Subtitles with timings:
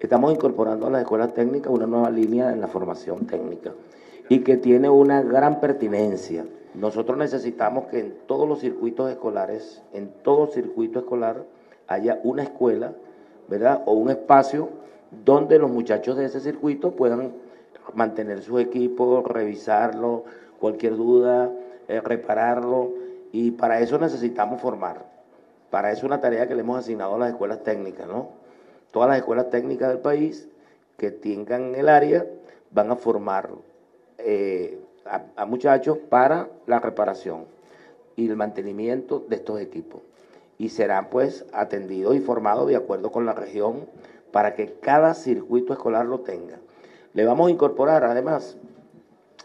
[0.00, 3.72] estamos incorporando a las escuelas técnicas una nueva línea en la formación técnica
[4.28, 6.44] y que tiene una gran pertinencia.
[6.74, 11.44] Nosotros necesitamos que en todos los circuitos escolares, en todo circuito escolar,
[11.86, 12.92] haya una escuela,
[13.48, 13.82] ¿verdad?
[13.86, 14.68] O un espacio
[15.24, 17.32] donde los muchachos de ese circuito puedan
[17.94, 20.24] mantener su equipo, revisarlo,
[20.60, 21.50] cualquier duda,
[21.88, 22.92] eh, repararlo,
[23.32, 25.06] y para eso necesitamos formar.
[25.70, 28.28] Para eso es una tarea que le hemos asignado a las escuelas técnicas, ¿no?
[28.90, 30.48] Todas las escuelas técnicas del país
[30.96, 32.26] que tengan el área
[32.70, 33.50] van a formar
[34.18, 34.78] eh,
[35.36, 37.46] a, muchachos para la reparación
[38.16, 40.02] y el mantenimiento de estos equipos.
[40.58, 43.86] Y serán pues atendidos y formados de acuerdo con la región
[44.32, 46.58] para que cada circuito escolar lo tenga.
[47.14, 48.56] Le vamos a incorporar además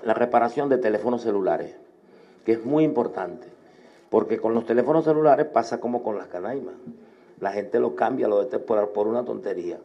[0.03, 1.75] la reparación de teléfonos celulares,
[2.45, 3.47] que es muy importante,
[4.09, 6.75] porque con los teléfonos celulares pasa como con las canaimas.
[7.39, 9.79] La gente lo cambia lo de por, por una tontería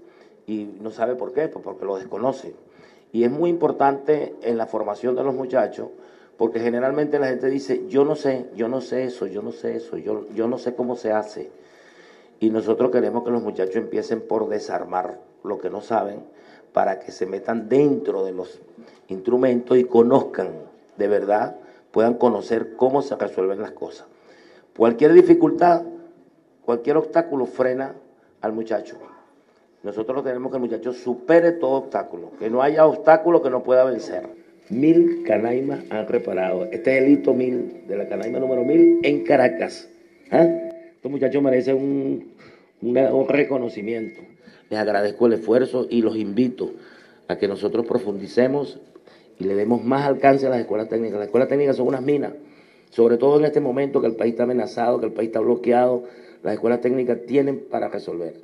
[0.46, 2.54] y no sabe por qué, pues porque lo desconoce.
[3.12, 5.88] Y es muy importante en la formación de los muchachos,
[6.36, 9.77] porque generalmente la gente dice, yo no sé, yo no sé eso, yo no sé
[9.77, 11.50] eso, yo, yo no sé cómo se hace.
[12.40, 16.20] Y nosotros queremos que los muchachos empiecen por desarmar lo que no saben
[16.72, 18.60] para que se metan dentro de los
[19.08, 20.50] instrumentos y conozcan
[20.98, 21.56] de verdad,
[21.92, 24.06] puedan conocer cómo se resuelven las cosas.
[24.77, 25.83] Cualquier dificultad,
[26.69, 27.94] cualquier obstáculo frena
[28.42, 28.98] al muchacho.
[29.83, 33.84] Nosotros tenemos que el muchacho supere todo obstáculo, que no haya obstáculo que no pueda
[33.84, 34.24] vencer.
[34.69, 36.66] Mil canaimas han reparado.
[36.66, 39.89] Este es el hito mil de la canaima número mil en Caracas.
[40.30, 40.44] ¿Ah?
[40.44, 42.34] Estos muchachos merecen un,
[42.83, 44.20] un reconocimiento.
[44.69, 46.72] Les agradezco el esfuerzo y los invito
[47.28, 48.78] a que nosotros profundicemos
[49.39, 51.19] y le demos más alcance a las escuelas técnicas.
[51.19, 52.33] Las escuelas técnicas son unas minas,
[52.91, 56.05] sobre todo en este momento que el país está amenazado, que el país está bloqueado.
[56.42, 58.42] Las escuelas técnicas tienen para resolver.